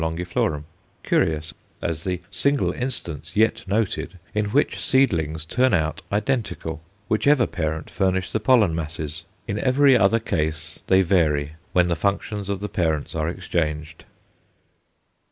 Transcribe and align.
longiflorum_; 0.01 0.63
curious 1.03 1.53
as 1.79 2.03
the 2.05 2.19
single 2.31 2.71
instance 2.71 3.33
yet 3.35 3.63
noted 3.67 4.17
in 4.33 4.45
which 4.45 4.83
seedlings 4.83 5.45
turn 5.45 5.75
out 5.75 6.01
identical, 6.11 6.81
whichever 7.07 7.45
parent 7.45 7.87
furnish 7.87 8.31
the 8.31 8.39
pollen 8.39 8.73
masses. 8.73 9.25
In 9.47 9.59
every 9.59 9.95
other 9.95 10.19
case 10.19 10.79
they 10.87 11.03
vary 11.03 11.51
when 11.71 11.87
the 11.87 11.95
functions 11.95 12.49
of 12.49 12.61
the 12.61 12.67
parents 12.67 13.13
are 13.13 13.29
exchanged. 13.29 14.03